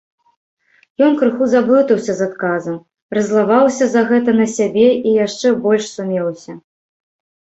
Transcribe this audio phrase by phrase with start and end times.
[1.07, 2.77] Ён крыху заблытаўся з адказам,
[3.15, 6.57] раззлаваўся за гэта на сябе і яшчэ больш сумеўся.